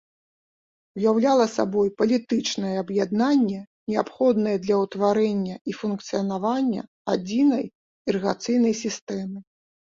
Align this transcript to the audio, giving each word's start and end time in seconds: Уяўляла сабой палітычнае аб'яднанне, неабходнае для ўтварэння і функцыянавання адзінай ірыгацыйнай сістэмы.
Уяўляла 0.99 1.45
сабой 1.55 1.89
палітычнае 1.99 2.71
аб'яднанне, 2.83 3.59
неабходнае 3.91 4.55
для 4.63 4.75
ўтварэння 4.85 5.55
і 5.73 5.77
функцыянавання 5.81 6.81
адзінай 7.15 7.65
ірыгацыйнай 8.09 8.73
сістэмы. 8.83 9.39